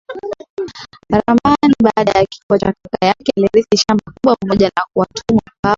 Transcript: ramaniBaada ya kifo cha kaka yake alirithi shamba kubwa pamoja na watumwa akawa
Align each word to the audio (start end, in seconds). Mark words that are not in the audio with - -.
ramaniBaada 1.11 2.11
ya 2.19 2.25
kifo 2.25 2.57
cha 2.57 2.65
kaka 2.73 3.05
yake 3.05 3.31
alirithi 3.37 3.77
shamba 3.77 4.03
kubwa 4.13 4.35
pamoja 4.39 4.67
na 4.77 4.83
watumwa 4.95 5.41
akawa 5.45 5.69